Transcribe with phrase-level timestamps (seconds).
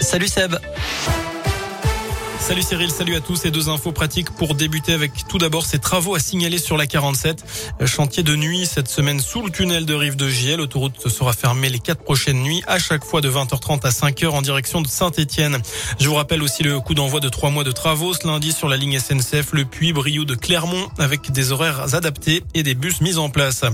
[0.00, 1.27] Salut Seb.
[2.40, 5.78] Salut Cyril, salut à tous et deux infos pratiques pour débuter avec tout d'abord ces
[5.78, 7.44] travaux à signaler sur la 47.
[7.84, 10.56] Chantier de nuit cette semaine sous le tunnel de Rive de Giel.
[10.58, 14.40] L'autoroute sera fermée les quatre prochaines nuits à chaque fois de 20h30 à 5h en
[14.40, 15.58] direction de Saint-Etienne.
[15.98, 18.68] Je vous rappelle aussi le coup d'envoi de trois mois de travaux ce lundi sur
[18.68, 23.02] la ligne SNCF Le Puy Briou de Clermont avec des horaires adaptés et des bus
[23.02, 23.64] mis en place.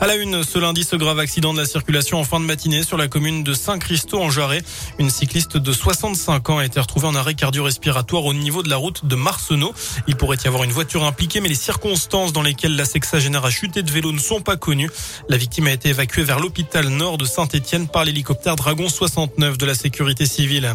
[0.00, 2.84] À la une, ce lundi, ce grave accident de la circulation en fin de matinée
[2.84, 4.62] sur la commune de Saint-Christo en Jarret.
[4.98, 8.76] Une cycliste de 65 ans a été retrouvée en arrêt cardio-respiratoire au niveau de la
[8.76, 9.72] route de Marcenau.
[10.06, 13.50] Il pourrait y avoir une voiture impliquée, mais les circonstances dans lesquelles la sexagénaire a
[13.50, 14.90] chuté de vélo ne sont pas connues.
[15.28, 19.66] La victime a été évacuée vers l'hôpital nord de Saint-Etienne par l'hélicoptère Dragon 69 de
[19.66, 20.74] la sécurité civile.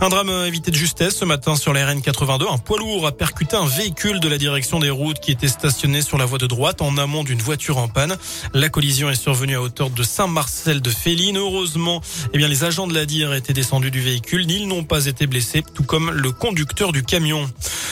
[0.00, 2.46] Un drame évité de justesse ce matin sur la RN 82.
[2.50, 6.02] Un poids lourd a percuté un véhicule de la direction des routes qui était stationné
[6.02, 8.16] sur la voie de droite en amont d'une voiture en panne.
[8.52, 11.36] La collision est survenue à hauteur de Saint-Marcel de Féline.
[11.36, 12.00] Heureusement,
[12.32, 14.50] eh bien, les agents de la DIR étaient descendus du véhicule.
[14.50, 17.48] Ils n'ont pas été blessés, tout comme le conducteur du camion.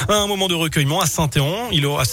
[0.08, 1.68] Un moment de recueillement à Saint-Éon.
[1.70, 2.04] Il aura,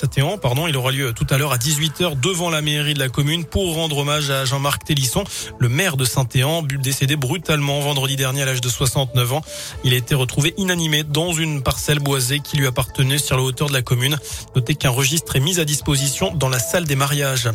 [0.92, 4.30] lieu tout à l'heure à 18h devant la mairie de la commune pour rendre hommage
[4.30, 5.24] à Jean-Marc Télisson,
[5.58, 9.42] le maire de Saint-Éon, décédé brutalement vendredi dernier à l'âge de 69 ans.
[9.84, 13.70] Il a été retrouvé inanimé dans une parcelle boisée qui lui appartenait sur la hauteur
[13.70, 14.18] de la commune.
[14.56, 17.50] Notez qu'un registre est mis à disposition dans la salle des mariages.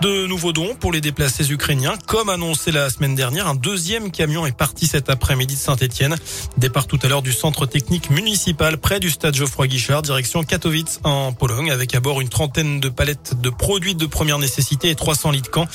[0.00, 1.94] De nouveaux dons pour les déplacés ukrainiens.
[2.06, 6.16] Comme annoncé la semaine dernière, un deuxième camion est parti cet après-midi de Saint-Etienne.
[6.56, 11.00] Départ tout à l'heure du centre technique municipal près du stade Geoffroy Guichard, direction Katowice
[11.02, 14.94] en Pologne, avec à bord une trentaine de palettes de produits de première nécessité et
[14.94, 15.66] 300 litres camp.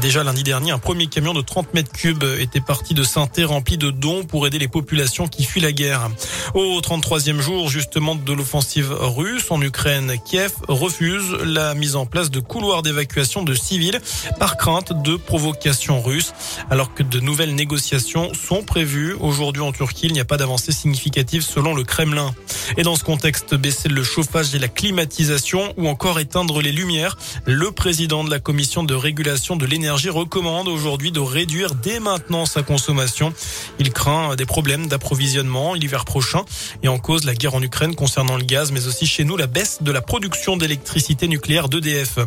[0.00, 3.78] Déjà lundi dernier, un premier camion de 30 mètres cubes était parti de saint rempli
[3.78, 6.10] de dons pour aider les populations qui fuient la guerre.
[6.54, 12.32] Au 33e jour justement de l'offensive russe en Ukraine, Kiev refuse la mise en place
[12.32, 14.00] de couloirs d'évacuation de civils
[14.40, 16.32] par crainte de provocation russe,
[16.70, 20.06] alors que de nouvelles négociations sont prévues aujourd'hui en Turquie.
[20.06, 22.34] Il n'y a pas d'avancée significative selon le Kremlin.
[22.76, 27.16] Et dans ce contexte, baisser le chauffage et la climatisation ou encore éteindre les lumières,
[27.46, 32.46] le président de la commission de régulation de l'énergie recommande aujourd'hui de réduire dès maintenant
[32.46, 33.32] sa consommation.
[33.78, 36.44] Il craint des problèmes d'approvisionnement l'hiver prochain
[36.82, 39.46] et en cause la guerre en Ukraine concernant le gaz, mais aussi chez nous la
[39.46, 42.18] baisse de la production d'électricité nucléaire d'EDF.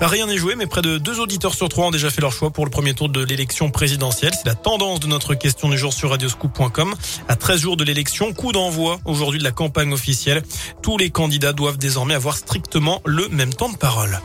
[0.00, 2.50] Rien n'est joué, mais près de deux auditeurs sur trois ont déjà fait leur choix
[2.50, 4.32] pour le premier tour de l'élection présidentielle.
[4.34, 6.94] C'est la tendance de notre question du jour sur radioscoop.com.
[7.28, 10.42] À 13 jours de l'élection, coup d'envoi aujourd'hui de la campagne officielle.
[10.82, 14.20] Tous les candidats doivent désormais avoir strictement le même temps de parole.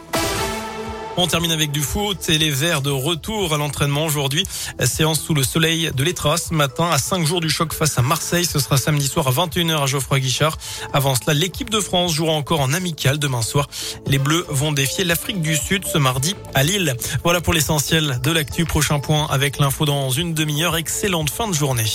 [1.18, 4.46] On termine avec du foot et les Verts de retour à l'entraînement aujourd'hui.
[4.84, 8.02] Séance sous le soleil de l'Etra ce matin à 5 jours du choc face à
[8.02, 8.46] Marseille.
[8.46, 10.58] Ce sera samedi soir à 21h à Geoffroy Guichard.
[10.92, 13.70] Avant cela, l'équipe de France jouera encore en amical demain soir.
[14.08, 16.98] Les Bleus vont défier l'Afrique du Sud ce mardi à Lille.
[17.24, 18.66] Voilà pour l'essentiel de l'actu.
[18.66, 20.76] Prochain point avec l'info dans une demi-heure.
[20.76, 21.86] Excellente fin de journée.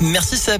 [0.00, 0.52] Merci Seb.